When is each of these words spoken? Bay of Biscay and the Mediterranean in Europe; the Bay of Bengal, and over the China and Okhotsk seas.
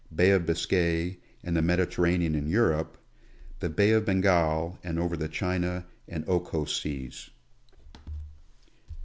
Bay 0.15 0.31
of 0.31 0.47
Biscay 0.47 1.19
and 1.43 1.55
the 1.55 1.61
Mediterranean 1.61 2.33
in 2.33 2.47
Europe; 2.47 2.97
the 3.59 3.69
Bay 3.69 3.91
of 3.91 4.03
Bengal, 4.05 4.79
and 4.83 4.97
over 4.97 5.15
the 5.15 5.27
China 5.27 5.85
and 6.07 6.25
Okhotsk 6.27 6.81
seas. 6.81 7.29